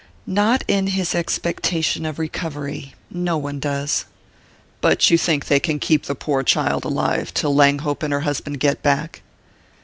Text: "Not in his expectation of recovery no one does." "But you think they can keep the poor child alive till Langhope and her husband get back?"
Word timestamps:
"Not 0.25 0.63
in 0.67 0.87
his 0.87 1.13
expectation 1.13 2.07
of 2.07 2.17
recovery 2.17 2.95
no 3.11 3.37
one 3.37 3.59
does." 3.59 4.05
"But 4.81 5.11
you 5.11 5.17
think 5.19 5.45
they 5.45 5.59
can 5.59 5.77
keep 5.77 6.05
the 6.07 6.15
poor 6.15 6.41
child 6.41 6.85
alive 6.85 7.35
till 7.35 7.53
Langhope 7.53 8.01
and 8.01 8.11
her 8.11 8.21
husband 8.21 8.59
get 8.59 8.81
back?" 8.81 9.21